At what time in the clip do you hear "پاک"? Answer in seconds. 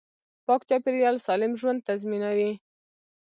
0.45-0.61